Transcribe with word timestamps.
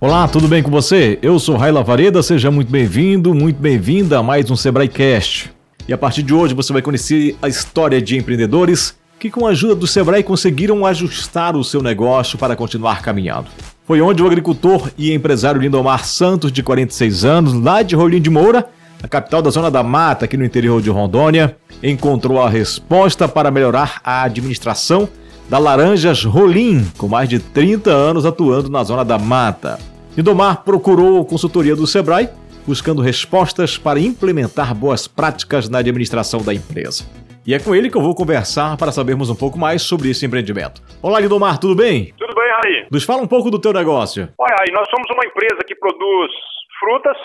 Olá, 0.00 0.28
tudo 0.28 0.46
bem 0.46 0.62
com 0.62 0.70
você? 0.70 1.18
Eu 1.20 1.40
sou 1.40 1.56
Raila 1.56 1.82
Vareda, 1.82 2.22
seja 2.22 2.52
muito 2.52 2.70
bem-vindo, 2.70 3.34
muito 3.34 3.60
bem-vinda 3.60 4.20
a 4.20 4.22
mais 4.22 4.48
um 4.48 4.54
Sebrae 4.54 4.86
Cast. 4.86 5.50
E 5.88 5.92
a 5.92 5.98
partir 5.98 6.22
de 6.22 6.32
hoje 6.32 6.54
você 6.54 6.72
vai 6.72 6.80
conhecer 6.80 7.36
a 7.42 7.48
história 7.48 8.00
de 8.00 8.16
empreendedores 8.16 8.96
que, 9.18 9.28
com 9.28 9.44
a 9.44 9.50
ajuda 9.50 9.74
do 9.74 9.88
Sebrae, 9.88 10.22
conseguiram 10.22 10.86
ajustar 10.86 11.56
o 11.56 11.64
seu 11.64 11.82
negócio 11.82 12.38
para 12.38 12.54
continuar 12.54 13.02
caminhando. 13.02 13.48
Foi 13.84 14.00
onde 14.00 14.22
o 14.22 14.26
agricultor 14.28 14.88
e 14.96 15.12
empresário 15.12 15.60
Lindomar 15.60 16.04
Santos, 16.04 16.52
de 16.52 16.62
46 16.62 17.24
anos, 17.24 17.52
lá 17.54 17.82
de 17.82 17.96
Rolim 17.96 18.20
de 18.20 18.30
Moura, 18.30 18.68
a 19.02 19.08
capital 19.08 19.42
da 19.42 19.50
Zona 19.50 19.68
da 19.68 19.82
Mata, 19.82 20.26
aqui 20.26 20.36
no 20.36 20.44
interior 20.44 20.80
de 20.80 20.90
Rondônia, 20.90 21.56
encontrou 21.82 22.40
a 22.40 22.48
resposta 22.48 23.26
para 23.26 23.50
melhorar 23.50 24.00
a 24.04 24.22
administração 24.22 25.08
da 25.48 25.58
Laranjas 25.58 26.24
Rolim, 26.24 26.86
com 26.98 27.08
mais 27.08 27.28
de 27.28 27.38
30 27.38 27.90
anos 27.90 28.26
atuando 28.26 28.68
na 28.68 28.84
Zona 28.84 29.04
da 29.04 29.18
Mata. 29.18 29.78
Lindomar 30.18 30.64
procurou 30.64 31.24
consultoria 31.24 31.76
do 31.76 31.86
Sebrae, 31.86 32.26
buscando 32.66 33.00
respostas 33.00 33.78
para 33.78 34.02
implementar 34.02 34.74
boas 34.74 35.06
práticas 35.06 35.70
na 35.70 35.78
administração 35.78 36.42
da 36.42 36.50
empresa. 36.50 37.06
E 37.46 37.54
é 37.54 37.62
com 37.62 37.70
ele 37.70 37.86
que 37.88 37.96
eu 37.96 38.02
vou 38.02 38.18
conversar 38.18 38.76
para 38.76 38.90
sabermos 38.90 39.30
um 39.30 39.38
pouco 39.38 39.56
mais 39.56 39.80
sobre 39.80 40.10
esse 40.10 40.26
empreendimento. 40.26 40.82
Olá, 41.00 41.20
Lindomar, 41.20 41.60
tudo 41.60 41.76
bem? 41.78 42.12
Tudo 42.18 42.34
bem, 42.34 42.50
Raí. 42.50 42.88
Nos 42.90 43.04
fala 43.04 43.22
um 43.22 43.30
pouco 43.30 43.48
do 43.48 43.60
teu 43.60 43.72
negócio. 43.72 44.26
Olha, 44.36 44.56
Raí, 44.58 44.74
nós 44.74 44.90
somos 44.90 45.06
uma 45.08 45.22
empresa 45.22 45.62
que 45.64 45.76
produz 45.76 46.34
frutas 46.80 47.16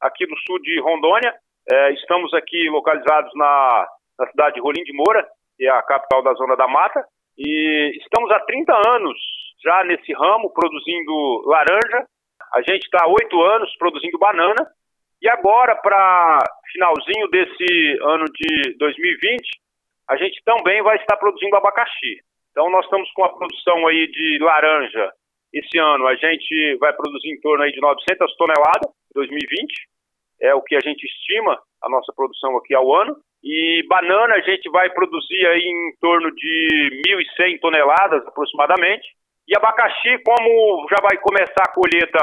aqui 0.00 0.24
no 0.30 0.38
sul 0.46 0.62
de 0.62 0.80
Rondônia. 0.82 1.34
É, 1.68 1.92
estamos 1.94 2.32
aqui 2.34 2.70
localizados 2.70 3.32
na, 3.34 3.88
na 4.20 4.26
cidade 4.28 4.54
de 4.54 4.60
Rolim 4.60 4.84
de 4.84 4.94
Moura, 4.94 5.26
que 5.58 5.66
é 5.66 5.70
a 5.70 5.82
capital 5.82 6.22
da 6.22 6.32
Zona 6.34 6.54
da 6.54 6.68
Mata. 6.68 7.04
E 7.36 7.90
estamos 8.00 8.30
há 8.30 8.38
30 8.38 8.72
anos 8.94 9.18
já 9.64 9.82
nesse 9.82 10.12
ramo, 10.12 10.48
produzindo 10.54 11.42
laranja. 11.46 12.06
A 12.52 12.62
gente 12.62 12.84
está 12.84 13.04
há 13.04 13.08
oito 13.08 13.40
anos 13.42 13.74
produzindo 13.78 14.18
banana. 14.18 14.66
E 15.22 15.28
agora, 15.28 15.76
para 15.76 16.38
finalzinho 16.72 17.28
desse 17.28 17.98
ano 18.02 18.24
de 18.24 18.74
2020, 18.78 19.42
a 20.08 20.16
gente 20.16 20.42
também 20.44 20.82
vai 20.82 20.96
estar 20.96 21.16
produzindo 21.16 21.56
abacaxi. 21.56 22.20
Então, 22.50 22.70
nós 22.70 22.84
estamos 22.84 23.10
com 23.12 23.24
a 23.24 23.28
produção 23.28 23.86
aí 23.86 24.10
de 24.10 24.38
laranja. 24.40 25.12
Esse 25.52 25.78
ano 25.78 26.06
a 26.06 26.14
gente 26.14 26.76
vai 26.78 26.92
produzir 26.92 27.28
em 27.28 27.40
torno 27.40 27.64
aí 27.64 27.72
de 27.72 27.80
900 27.80 28.36
toneladas, 28.36 28.90
2020. 29.14 29.72
É 30.40 30.54
o 30.54 30.62
que 30.62 30.74
a 30.74 30.80
gente 30.80 31.04
estima, 31.04 31.60
a 31.82 31.88
nossa 31.88 32.12
produção 32.14 32.56
aqui 32.56 32.74
ao 32.74 32.92
ano. 32.94 33.16
E 33.42 33.84
banana 33.88 34.34
a 34.34 34.40
gente 34.40 34.70
vai 34.70 34.90
produzir 34.90 35.46
aí 35.46 35.62
em 35.62 35.96
torno 36.00 36.30
de 36.34 37.02
1.100 37.38 37.60
toneladas 37.60 38.26
aproximadamente. 38.26 39.06
E 39.50 39.56
abacaxi, 39.56 40.16
como 40.24 40.86
já 40.88 41.02
vai 41.02 41.18
começar 41.18 41.64
a 41.66 41.72
colheita 41.72 42.20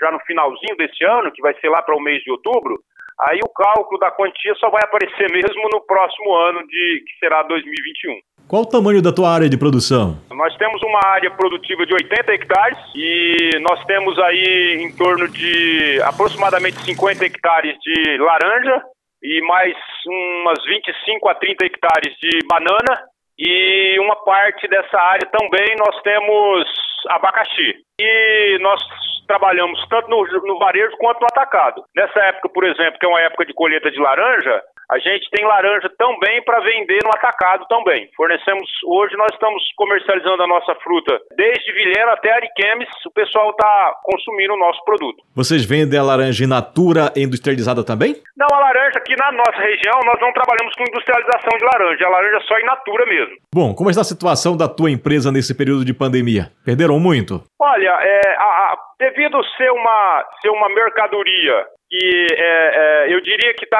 já 0.00 0.10
no 0.10 0.18
finalzinho 0.26 0.76
desse 0.76 1.04
ano, 1.04 1.30
que 1.30 1.40
vai 1.40 1.54
ser 1.60 1.68
lá 1.68 1.80
para 1.82 1.94
o 1.94 2.00
mês 2.00 2.20
de 2.24 2.32
outubro, 2.32 2.80
aí 3.28 3.38
o 3.38 3.48
cálculo 3.48 4.00
da 4.00 4.10
quantia 4.10 4.52
só 4.56 4.68
vai 4.68 4.82
aparecer 4.82 5.30
mesmo 5.30 5.68
no 5.72 5.80
próximo 5.86 6.34
ano, 6.34 6.66
de 6.66 7.04
que 7.06 7.18
será 7.20 7.44
2021. 7.44 8.18
Qual 8.48 8.62
o 8.62 8.66
tamanho 8.66 9.00
da 9.00 9.12
tua 9.12 9.30
área 9.30 9.48
de 9.48 9.56
produção? 9.56 10.18
Nós 10.30 10.56
temos 10.56 10.82
uma 10.82 11.00
área 11.06 11.30
produtiva 11.30 11.86
de 11.86 11.94
80 11.94 12.32
hectares 12.32 12.78
e 12.96 13.58
nós 13.60 13.84
temos 13.84 14.18
aí 14.18 14.80
em 14.80 14.96
torno 14.96 15.28
de 15.28 16.00
aproximadamente 16.02 16.82
50 16.82 17.24
hectares 17.24 17.76
de 17.80 18.18
laranja 18.18 18.82
e 19.22 19.40
mais 19.46 19.76
umas 20.06 20.64
25 20.64 21.28
a 21.28 21.34
30 21.36 21.66
hectares 21.66 22.14
de 22.18 22.38
banana 22.48 23.04
e 23.38 23.98
uma 24.00 24.16
parte 24.24 24.66
dessa 24.68 24.98
área 25.00 25.28
também 25.30 25.76
nós 25.78 26.02
temos 26.02 26.64
abacaxi. 27.08 27.76
E 28.00 28.58
nós 28.60 28.80
trabalhamos 29.28 29.78
tanto 29.88 30.08
no, 30.08 30.24
no 30.42 30.58
varejo 30.58 30.96
quanto 30.98 31.20
no 31.20 31.26
atacado. 31.26 31.84
Nessa 31.94 32.18
época, 32.20 32.48
por 32.48 32.64
exemplo, 32.64 32.98
que 32.98 33.06
é 33.06 33.08
uma 33.08 33.20
época 33.20 33.46
de 33.46 33.54
colheita 33.54 33.90
de 33.90 34.00
laranja, 34.00 34.62
a 34.90 34.98
gente 34.98 35.28
tem 35.30 35.44
laranja 35.44 35.90
também 35.98 36.42
para 36.44 36.60
vender 36.60 36.98
no 37.04 37.10
atacado 37.10 37.66
também. 37.68 38.08
Fornecemos, 38.16 38.68
hoje 38.86 39.16
nós 39.16 39.28
estamos 39.32 39.62
comercializando 39.76 40.42
a 40.42 40.46
nossa 40.46 40.74
fruta 40.76 41.20
desde 41.36 41.72
Vilhena 41.72 42.12
até 42.12 42.32
Ariquemes, 42.32 42.88
o 43.06 43.10
pessoal 43.10 43.50
está 43.50 43.94
consumindo 44.02 44.54
o 44.54 44.58
nosso 44.58 44.82
produto. 44.84 45.22
Vocês 45.34 45.64
vendem 45.64 45.98
a 45.98 46.02
laranja 46.02 46.44
in 46.44 46.48
natura 46.48 47.12
industrializada 47.16 47.84
também? 47.84 48.16
Não, 48.36 48.48
a 48.50 48.60
laranja 48.60 48.98
aqui 48.98 49.14
na 49.16 49.30
nossa 49.32 49.60
região 49.60 50.00
nós 50.06 50.20
não 50.20 50.32
trabalhamos 50.32 50.74
com 50.74 50.84
industrialização 50.84 51.58
de 51.58 51.64
laranja, 51.64 52.06
a 52.06 52.10
laranja 52.10 52.36
é 52.38 52.40
só 52.40 52.58
in 52.58 52.64
natura 52.64 53.06
mesmo. 53.06 53.36
Bom, 53.54 53.74
como 53.74 53.90
está 53.90 54.00
a 54.00 54.04
situação 54.04 54.56
da 54.56 54.68
tua 54.68 54.90
empresa 54.90 55.30
nesse 55.30 55.56
período 55.56 55.84
de 55.84 55.92
pandemia? 55.92 56.50
Perderam 56.64 56.98
muito? 56.98 57.42
Olha, 57.60 57.98
é, 58.00 58.36
a, 58.36 58.42
a, 58.42 58.78
devido 58.98 59.42
ser 59.56 59.70
uma, 59.70 60.24
ser 60.40 60.48
uma 60.48 60.68
mercadoria 60.68 61.66
que 61.88 62.26
é, 62.36 63.06
é, 63.08 63.14
eu 63.14 63.20
diria 63.20 63.54
que 63.54 63.64
está 63.64 63.78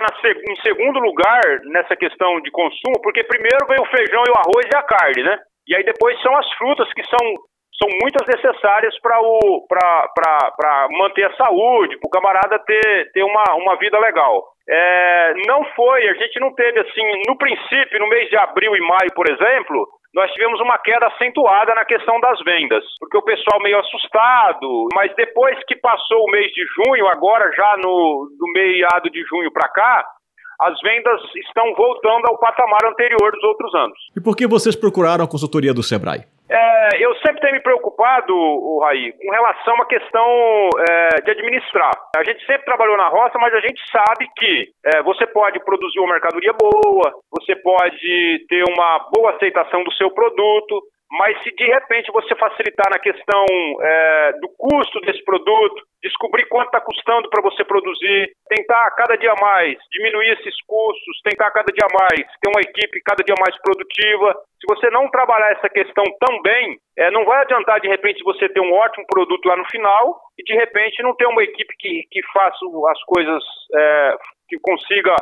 em 0.48 0.56
segundo 0.62 0.98
lugar 0.98 1.42
nessa 1.64 1.94
questão 1.94 2.41
de 2.41 2.50
consumo, 2.50 3.00
porque 3.02 3.22
primeiro 3.24 3.66
vem 3.66 3.80
o 3.80 3.91
feijão 3.96 4.22
e 4.26 4.30
o 4.30 4.38
arroz 4.38 4.66
e 4.66 4.76
a 4.76 4.82
carne, 4.82 5.22
né? 5.22 5.38
E 5.69 5.76
aí 5.76 5.84
depois 5.84 6.20
são 6.22 6.34
as 6.36 6.50
frutas 6.54 6.91
que 6.94 7.04
são, 7.04 7.19
são 7.19 7.88
muitas 8.00 8.26
necessárias 8.26 8.98
para 9.00 10.88
manter 10.91 11.24
a 11.24 11.36
saúde, 11.36 11.98
para 11.98 12.08
o 12.08 12.10
camarada 12.10 12.58
ter, 12.60 13.12
ter 13.12 13.22
uma, 13.22 13.44
uma 13.56 13.76
vida 13.76 13.98
legal. 13.98 14.42
É, 14.66 15.34
não 15.46 15.64
foi, 15.76 16.08
a 16.08 16.14
gente 16.14 16.40
não 16.40 16.54
teve 16.54 16.80
assim, 16.80 17.22
no 17.28 17.36
princípio, 17.36 18.00
no 18.00 18.08
mês 18.08 18.30
de 18.30 18.36
abril 18.38 18.75
e 18.75 18.80
maio, 18.80 19.12
por 19.14 19.30
exemplo, 19.30 19.86
nós 20.14 20.30
tivemos 20.32 20.60
uma 20.60 20.78
queda 20.78 21.06
acentuada 21.06 21.74
na 21.74 21.84
questão 21.84 22.19
das 22.20 22.38
vendas, 22.42 22.84
porque 22.98 23.19
o 23.19 23.22
pessoal 23.22 23.60
meio 23.62 23.78
assustado, 23.78 24.88
mas 24.94 25.14
depois 25.14 25.56
que 25.66 25.76
passou 25.76 26.24
o 26.24 26.30
mês 26.30 26.50
de 26.52 26.64
junho, 26.76 27.06
agora 27.08 27.50
já 27.54 27.76
no 27.76 28.28
do 28.38 28.52
meado 28.52 29.10
de 29.10 29.22
junho 29.24 29.52
para 29.52 29.69
cá, 29.69 30.04
as 30.60 30.80
vendas 30.80 31.20
estão 31.36 31.72
voltando 31.74 32.26
ao 32.28 32.38
patamar 32.38 32.84
anterior 32.86 33.30
dos 33.32 33.44
outros 33.44 33.74
anos. 33.74 33.98
E 34.16 34.20
por 34.20 34.36
que 34.36 34.46
vocês 34.46 34.74
procuraram 34.74 35.24
a 35.24 35.28
consultoria 35.28 35.72
do 35.72 35.82
Sebrae? 35.82 36.25
É, 36.50 37.04
eu 37.04 37.14
sempre 37.16 37.40
tenho 37.40 37.54
me 37.54 37.60
preocupado, 37.60 37.88
o 38.31 38.81
Raí, 38.82 39.12
com 39.12 39.31
relação 39.31 39.75
à 39.82 39.86
questão 39.86 40.26
é, 40.88 41.22
de 41.22 41.31
administrar. 41.31 41.91
A 42.16 42.25
gente 42.25 42.44
sempre 42.47 42.64
trabalhou 42.64 42.97
na 42.97 43.09
roça, 43.09 43.38
mas 43.38 43.53
a 43.54 43.60
gente 43.60 43.81
sabe 43.91 44.28
que 44.36 44.69
é, 44.84 45.03
você 45.03 45.26
pode 45.26 45.59
produzir 45.64 45.98
uma 46.00 46.12
mercadoria 46.12 46.53
boa, 46.53 47.12
você 47.31 47.56
pode 47.56 48.47
ter 48.48 48.62
uma 48.69 49.08
boa 49.12 49.32
aceitação 49.32 49.82
do 49.82 49.92
seu 49.94 50.10
produto, 50.10 50.81
mas 51.10 51.42
se 51.42 51.50
de 51.54 51.64
repente 51.64 52.12
você 52.12 52.34
facilitar 52.37 52.91
na 52.91 52.98
questão 52.98 53.44
é, 53.81 54.32
do 54.41 54.48
custo 54.58 55.00
desse 55.00 55.25
produto, 55.25 55.82
descobrir 56.03 56.47
quanto 56.48 56.66
está 56.66 56.81
custando 56.81 57.31
para 57.31 57.42
você 57.42 57.64
produzir, 57.64 58.31
tentar 58.47 58.91
cada 58.91 59.16
dia 59.16 59.32
mais 59.41 59.78
diminuir 59.91 60.37
esses 60.38 60.54
custos, 60.66 61.20
tentar 61.25 61.50
cada 61.50 61.72
dia 61.72 61.87
mais 61.98 62.20
ter 62.41 62.50
uma 62.50 62.60
equipe 62.60 63.00
cada 63.04 63.25
dia 63.25 63.34
mais 63.41 63.56
produtiva. 63.62 64.37
Se 64.60 64.66
você 64.69 64.91
não 64.91 65.08
trabalhar 65.08 65.53
essa 65.53 65.69
questão 65.69 66.04
também, 66.20 66.76
é, 66.98 67.10
não 67.10 67.25
vai 67.25 67.41
adiantar 67.41 67.81
de 67.81 67.88
repente 67.88 68.22
você 68.22 68.49
ter 68.49 68.60
um 68.60 68.72
ótimo 68.72 69.06
produto 69.06 69.47
lá 69.47 69.56
no 69.56 69.65
final 69.66 70.21
e 70.38 70.44
de 70.44 70.54
repente 70.54 71.03
não 71.03 71.15
ter 71.15 71.26
uma 71.26 71.43
equipe 71.43 71.75
que, 71.78 72.04
que 72.10 72.21
faça 72.32 72.59
as 72.91 73.03
coisas, 73.04 73.43
é, 73.75 74.16
que 74.49 74.59
consiga 74.60 75.15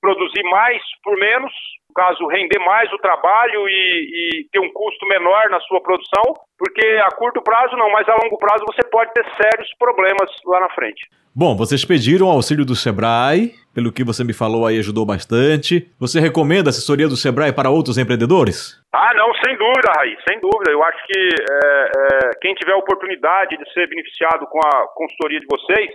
produzir 0.00 0.42
mais 0.44 0.82
por 1.02 1.16
menos, 1.18 1.52
no 1.88 1.94
caso, 1.94 2.26
render 2.26 2.58
mais 2.60 2.92
o 2.92 2.98
trabalho 2.98 3.68
e, 3.68 4.42
e, 4.42 4.48
ter 4.52 4.60
um 4.60 4.72
custo 4.72 5.06
menor 5.06 5.48
na 5.50 5.60
sua 5.60 5.80
produção, 5.80 6.22
porque 6.58 6.84
a 7.04 7.08
curto 7.16 7.42
prazo 7.42 7.76
não, 7.76 7.90
mas 7.90 8.08
a 8.08 8.16
longo 8.22 8.38
prazo 8.38 8.64
você 8.66 8.88
pode 8.88 9.12
ter 9.12 9.24
sérios 9.40 9.68
problemas 9.78 10.30
lá 10.46 10.60
na 10.60 10.70
frente. 10.70 11.08
Bom, 11.38 11.54
vocês 11.54 11.84
pediram 11.84 12.28
o 12.28 12.30
auxílio 12.30 12.64
do 12.64 12.74
Sebrae, 12.74 13.52
pelo 13.74 13.92
que 13.92 14.02
você 14.02 14.24
me 14.24 14.32
falou 14.32 14.64
aí 14.64 14.78
ajudou 14.78 15.04
bastante. 15.04 15.84
Você 16.00 16.18
recomenda 16.18 16.70
a 16.70 16.72
assessoria 16.72 17.06
do 17.06 17.14
Sebrae 17.14 17.52
para 17.52 17.68
outros 17.68 17.98
empreendedores? 17.98 18.72
Ah, 18.90 19.12
não, 19.12 19.34
sem 19.44 19.54
dúvida, 19.54 19.92
Raí, 19.98 20.16
sem 20.26 20.40
dúvida. 20.40 20.70
Eu 20.70 20.82
acho 20.82 20.96
que 21.06 21.18
é, 21.28 21.90
é, 21.92 22.30
quem 22.40 22.54
tiver 22.54 22.72
a 22.72 22.78
oportunidade 22.78 23.54
de 23.58 23.70
ser 23.74 23.86
beneficiado 23.86 24.46
com 24.46 24.58
a 24.60 24.88
consultoria 24.94 25.38
de 25.38 25.46
vocês, 25.46 25.90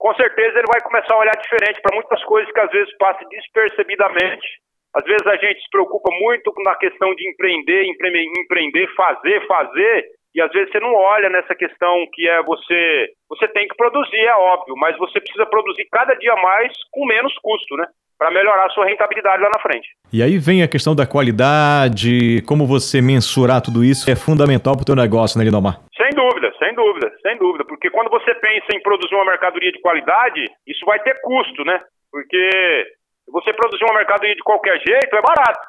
com 0.00 0.14
certeza 0.14 0.58
ele 0.58 0.72
vai 0.72 0.80
começar 0.80 1.12
a 1.12 1.18
olhar 1.18 1.36
diferente 1.36 1.80
para 1.82 1.94
muitas 1.94 2.24
coisas 2.24 2.50
que 2.50 2.60
às 2.60 2.70
vezes 2.70 2.96
passam 2.96 3.28
despercebidamente. 3.28 4.48
Às 4.96 5.04
vezes 5.04 5.26
a 5.26 5.36
gente 5.36 5.60
se 5.60 5.70
preocupa 5.70 6.10
muito 6.18 6.52
na 6.64 6.74
questão 6.76 7.14
de 7.14 7.28
empreender, 7.28 7.84
empreender, 7.84 8.88
fazer, 8.96 9.46
fazer, 9.46 10.06
e 10.34 10.40
às 10.40 10.50
vezes 10.52 10.72
você 10.72 10.80
não 10.80 10.94
olha 10.94 11.28
nessa 11.28 11.54
questão 11.54 11.94
que 12.14 12.26
é 12.26 12.42
você, 12.42 13.08
você 13.28 13.46
tem 13.48 13.68
que 13.68 13.76
produzir, 13.76 14.16
é 14.16 14.34
óbvio, 14.34 14.74
mas 14.76 14.96
você 14.96 15.20
precisa 15.20 15.44
produzir 15.46 15.86
cada 15.92 16.14
dia 16.14 16.34
mais 16.36 16.72
com 16.90 17.04
menos 17.04 17.36
custo, 17.38 17.76
né? 17.76 17.86
Para 18.18 18.30
melhorar 18.30 18.66
a 18.66 18.70
sua 18.70 18.86
rentabilidade 18.86 19.42
lá 19.42 19.50
na 19.50 19.60
frente. 19.60 19.88
E 20.12 20.22
aí 20.22 20.38
vem 20.38 20.62
a 20.62 20.68
questão 20.68 20.94
da 20.94 21.06
qualidade, 21.06 22.42
como 22.46 22.66
você 22.66 23.00
mensurar 23.02 23.60
tudo 23.60 23.84
isso 23.84 24.10
é 24.10 24.16
fundamental 24.16 24.74
para 24.74 24.82
o 24.82 24.86
teu 24.86 24.96
negócio, 24.96 25.38
né, 25.38 25.44
Lindomar? 25.44 25.80
Sem 25.96 26.10
dúvida, 26.10 26.52
sem 26.58 26.74
dúvida, 26.74 27.10
sem 27.30 27.38
dúvida, 27.38 27.64
porque 27.64 27.90
quando 27.90 28.10
você 28.10 28.34
pensa 28.34 28.66
em 28.74 28.82
produzir 28.82 29.14
uma 29.14 29.24
mercadoria 29.24 29.70
de 29.70 29.80
qualidade, 29.80 30.44
isso 30.66 30.84
vai 30.84 30.98
ter 31.00 31.20
custo, 31.22 31.64
né? 31.64 31.80
Porque 32.10 32.86
você 33.28 33.52
produzir 33.52 33.84
uma 33.84 33.94
mercadoria 33.94 34.34
de 34.34 34.42
qualquer 34.42 34.78
jeito 34.80 35.14
é 35.14 35.22
barato. 35.22 35.60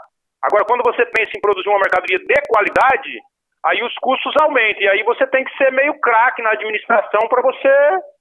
Agora, 0.41 0.65
quando 0.65 0.81
você 0.83 1.05
pensa 1.05 1.31
em 1.35 1.41
produzir 1.41 1.69
uma 1.69 1.79
mercadoria 1.79 2.17
de 2.17 2.41
qualidade, 2.49 3.19
aí 3.65 3.83
os 3.83 3.93
custos 4.01 4.33
aumentam. 4.41 4.81
E 4.81 4.89
aí 4.89 5.03
você 5.03 5.27
tem 5.27 5.43
que 5.43 5.55
ser 5.55 5.71
meio 5.71 5.93
craque 5.99 6.41
na 6.41 6.51
administração 6.51 7.21
para 7.29 7.43
você 7.43 7.69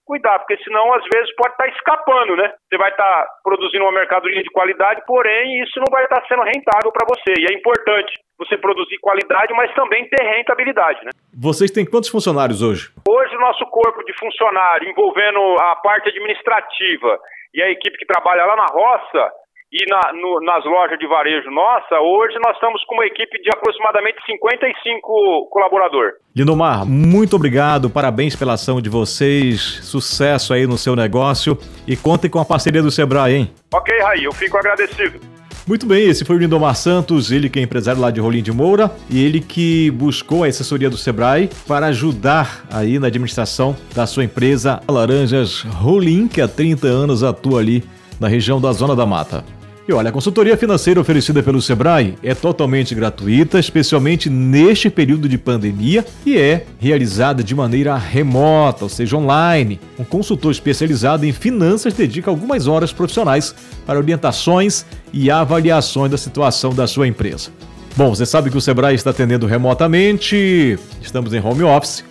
cuidar, 0.05 0.39
porque 0.41 0.57
senão 0.65 0.93
às 0.95 1.05
vezes 1.13 1.35
pode 1.37 1.53
estar 1.53 1.65
tá 1.65 1.71
escapando, 1.71 2.37
né? 2.37 2.53
Você 2.69 2.77
vai 2.77 2.91
estar 2.91 3.05
tá 3.05 3.29
produzindo 3.43 3.85
uma 3.85 3.93
mercadoria 3.93 4.43
de 4.43 4.51
qualidade, 4.51 5.03
porém 5.07 5.63
isso 5.63 5.79
não 5.79 5.91
vai 5.91 6.05
estar 6.05 6.21
tá 6.21 6.27
sendo 6.27 6.43
rentável 6.43 6.91
para 6.93 7.07
você. 7.09 7.35
E 7.39 7.47
é 7.51 7.57
importante 7.57 8.19
você 8.39 8.57
produzir 8.57 8.99
qualidade, 8.99 9.53
mas 9.55 9.73
também 9.75 10.09
ter 10.09 10.23
rentabilidade, 10.23 11.05
né? 11.05 11.11
Vocês 11.33 11.71
têm 11.71 11.85
quantos 11.85 12.09
funcionários 12.09 12.63
hoje? 12.63 12.91
Hoje 13.09 13.37
o 13.37 13.41
nosso 13.41 13.65
corpo 13.67 14.03
de 14.05 14.13
funcionário, 14.19 14.89
envolvendo 14.89 15.41
a 15.61 15.77
parte 15.77 16.09
administrativa 16.09 17.19
e 17.55 17.63
a 17.63 17.71
equipe 17.71 17.99
que 17.99 18.07
trabalha 18.07 18.45
lá 18.47 18.57
na 18.57 18.67
roça, 18.67 19.33
e 19.73 19.89
na, 19.89 20.13
no, 20.13 20.41
nas 20.41 20.65
lojas 20.65 20.99
de 20.99 21.07
varejo 21.07 21.49
nossa, 21.51 22.01
hoje 22.01 22.35
nós 22.45 22.55
estamos 22.55 22.83
com 22.85 22.97
uma 22.97 23.07
equipe 23.07 23.41
de 23.41 23.51
aproximadamente 23.51 24.19
55 24.27 25.49
colaboradores. 25.51 26.15
Lindomar, 26.35 26.85
muito 26.85 27.37
obrigado, 27.37 27.89
parabéns 27.89 28.35
pela 28.35 28.55
ação 28.55 28.81
de 28.81 28.89
vocês, 28.89 29.61
sucesso 29.83 30.53
aí 30.53 30.67
no 30.67 30.77
seu 30.77 30.97
negócio 30.97 31.57
e 31.87 31.97
contem 31.97 32.29
com 32.29 32.41
a 32.41 32.45
parceria 32.45 32.83
do 32.83 32.91
Sebrae, 32.91 33.35
hein? 33.35 33.55
Ok, 33.73 33.97
Raí, 34.01 34.25
eu 34.25 34.33
fico 34.33 34.59
agradecido. 34.59 35.21
Muito 35.69 35.87
bem, 35.87 36.09
esse 36.09 36.25
foi 36.25 36.35
o 36.35 36.39
Lindomar 36.41 36.75
Santos, 36.75 37.31
ele 37.31 37.49
que 37.49 37.61
é 37.61 37.63
empresário 37.63 38.01
lá 38.01 38.11
de 38.11 38.19
Rolim 38.19 38.43
de 38.43 38.51
Moura 38.51 38.91
e 39.09 39.25
ele 39.25 39.41
que 39.41 39.89
buscou 39.93 40.43
a 40.43 40.49
assessoria 40.49 40.91
do 40.91 40.97
Sebrae 40.97 41.49
para 41.69 41.87
ajudar 41.87 42.65
aí 42.73 42.99
na 42.99 43.07
administração 43.07 43.77
da 43.95 44.05
sua 44.05 44.25
empresa 44.25 44.81
Laranjas 44.89 45.63
Rolim, 45.63 46.27
que 46.27 46.41
há 46.41 46.49
30 46.49 46.89
anos 46.89 47.23
atua 47.23 47.61
ali 47.61 47.85
na 48.19 48.27
região 48.27 48.61
da 48.61 48.73
Zona 48.73 48.97
da 48.97 49.07
Mata. 49.07 49.45
E 49.91 49.93
olha, 49.93 50.11
a 50.11 50.13
consultoria 50.13 50.57
financeira 50.57 51.01
oferecida 51.01 51.43
pelo 51.43 51.61
Sebrae 51.61 52.15
é 52.23 52.33
totalmente 52.33 52.95
gratuita, 52.95 53.59
especialmente 53.59 54.31
neste 54.31 54.89
período 54.89 55.29
de 55.29 55.37
pandemia, 55.37 56.07
e 56.25 56.39
é 56.39 56.65
realizada 56.79 57.43
de 57.43 57.57
maneira 57.57 57.97
remota, 57.97 58.85
ou 58.85 58.89
seja, 58.89 59.17
online. 59.17 59.81
Um 59.99 60.05
consultor 60.05 60.53
especializado 60.53 61.27
em 61.27 61.33
finanças 61.33 61.93
dedica 61.93 62.31
algumas 62.31 62.69
horas 62.69 62.93
profissionais 62.93 63.53
para 63.85 63.99
orientações 63.99 64.87
e 65.13 65.29
avaliações 65.29 66.13
da 66.13 66.17
situação 66.17 66.73
da 66.73 66.87
sua 66.87 67.09
empresa. 67.09 67.51
Bom, 67.97 68.15
você 68.15 68.25
sabe 68.25 68.49
que 68.49 68.57
o 68.57 68.61
Sebrae 68.61 68.95
está 68.95 69.11
atendendo 69.11 69.45
remotamente, 69.45 70.79
estamos 71.03 71.35
em 71.35 71.45
home 71.45 71.65
office, 71.65 72.05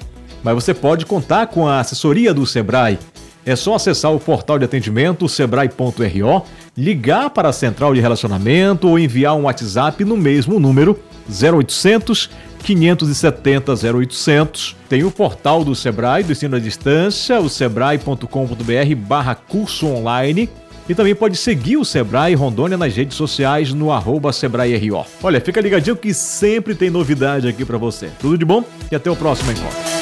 mas 0.44 0.54
você 0.54 0.74
pode 0.74 1.06
contar 1.06 1.48
com 1.48 1.66
a 1.66 1.80
assessoria 1.80 2.34
do 2.34 2.46
Sebrae. 2.46 3.00
É 3.46 3.56
só 3.56 3.76
acessar 3.76 4.14
o 4.14 4.20
portal 4.20 4.60
de 4.60 4.66
atendimento 4.66 5.30
sebrae.ro 5.30 6.44
ligar 6.80 7.30
para 7.30 7.50
a 7.50 7.54
central 7.54 7.94
de 7.94 8.00
relacionamento 8.00 8.88
ou 8.88 8.98
enviar 8.98 9.36
um 9.36 9.44
WhatsApp 9.44 10.06
no 10.06 10.16
mesmo 10.16 10.60
número 10.62 10.98
0800 11.30 12.30
570 12.64 13.74
0800. 13.74 14.76
Tem 14.88 15.04
o 15.04 15.12
portal 15.12 15.64
do 15.64 15.76
Sebrae 15.76 16.24
do 16.24 16.32
ensino 16.32 16.56
à 16.56 16.60
distância, 16.60 17.40
o 17.40 17.50
sebrae.com.br 17.50 18.96
barra 18.98 19.36
curso 19.36 19.88
online. 19.88 20.50
E 20.88 20.96
também 20.96 21.14
pode 21.14 21.38
seguir 21.38 21.78
o 21.78 21.86
Sebrae 21.86 22.34
Rondônia 22.34 22.76
nas 22.76 22.96
redes 22.96 23.16
sociais 23.16 23.74
no 23.74 23.92
arroba 23.92 24.34
SebraeRO. 24.34 25.06
Olha, 25.22 25.40
fica 25.40 25.62
ligadinho 25.62 25.96
que 25.96 26.14
sempre 26.14 26.74
tem 26.74 26.90
novidade 26.90 27.48
aqui 27.48 27.64
para 27.64 27.78
você. 27.78 28.10
Tudo 28.20 28.38
de 28.38 28.46
bom 28.46 28.64
e 28.92 28.96
até 28.96 29.12
o 29.12 29.16
próximo 29.16 29.52
encontro. 29.52 29.99